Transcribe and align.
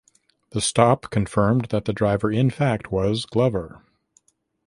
The 0.49 0.61
stop 0.61 1.11
confirmed 1.11 1.65
that 1.65 1.85
the 1.85 1.93
driver 1.93 2.31
in 2.31 2.49
fact 2.49 2.91
was 2.91 3.23
Glover. 3.27 3.83